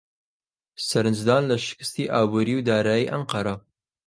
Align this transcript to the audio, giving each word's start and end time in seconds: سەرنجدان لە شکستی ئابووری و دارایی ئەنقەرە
سەرنجدان 0.87 1.43
لە 1.49 1.57
شکستی 1.67 2.11
ئابووری 2.13 2.57
و 2.57 2.65
دارایی 2.69 3.09
ئەنقەرە 3.11 3.55